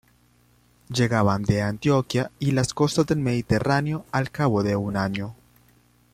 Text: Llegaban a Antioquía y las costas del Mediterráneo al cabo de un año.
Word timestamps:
Llegaban 0.89 1.45
a 1.47 1.67
Antioquía 1.67 2.31
y 2.39 2.53
las 2.53 2.73
costas 2.73 3.05
del 3.05 3.19
Mediterráneo 3.19 4.03
al 4.11 4.31
cabo 4.31 4.63
de 4.63 4.75
un 4.75 4.97
año. 4.97 5.35